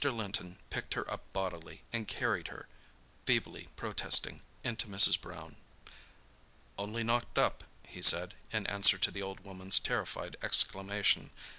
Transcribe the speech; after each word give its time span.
Linton 0.03 0.57
picked 0.71 0.95
her 0.95 1.07
up 1.11 1.31
bodily 1.31 1.83
and 1.93 2.07
carried 2.07 2.47
her, 2.47 2.67
feebly 3.27 3.67
protesting, 3.75 4.41
into 4.63 4.87
Mrs. 4.87 5.21
Brown. 5.21 5.57
"Only 6.75 7.03
knocked 7.03 7.37
up," 7.37 7.63
he 7.87 8.01
said, 8.01 8.33
in 8.51 8.65
answer 8.65 8.97
to 8.97 9.11
the 9.11 9.21
old 9.21 9.41
woman's 9.41 9.77
terrified 9.79 10.37
exclamation. 10.41 11.29